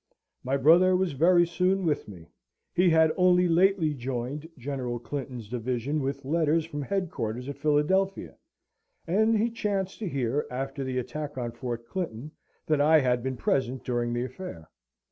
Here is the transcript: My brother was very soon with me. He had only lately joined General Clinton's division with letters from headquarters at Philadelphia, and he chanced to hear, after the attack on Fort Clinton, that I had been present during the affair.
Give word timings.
My 0.43 0.57
brother 0.57 0.95
was 0.95 1.11
very 1.11 1.45
soon 1.45 1.85
with 1.85 2.07
me. 2.07 2.31
He 2.73 2.89
had 2.89 3.11
only 3.17 3.47
lately 3.47 3.93
joined 3.93 4.49
General 4.57 4.97
Clinton's 4.97 5.47
division 5.47 6.01
with 6.01 6.25
letters 6.25 6.65
from 6.65 6.81
headquarters 6.81 7.47
at 7.47 7.59
Philadelphia, 7.59 8.35
and 9.05 9.37
he 9.37 9.51
chanced 9.51 9.99
to 9.99 10.09
hear, 10.09 10.47
after 10.49 10.83
the 10.83 10.97
attack 10.97 11.37
on 11.37 11.51
Fort 11.51 11.87
Clinton, 11.87 12.31
that 12.65 12.81
I 12.81 12.99
had 13.01 13.21
been 13.21 13.37
present 13.37 13.83
during 13.83 14.11
the 14.11 14.23
affair. 14.25 14.71